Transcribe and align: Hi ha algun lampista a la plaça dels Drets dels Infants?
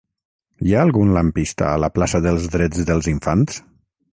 Hi 0.69 0.73
ha 0.75 0.79
algun 0.85 1.11
lampista 1.17 1.67
a 1.73 1.75
la 1.83 1.91
plaça 1.99 2.23
dels 2.27 2.51
Drets 2.57 2.89
dels 2.89 3.11
Infants? 3.13 3.61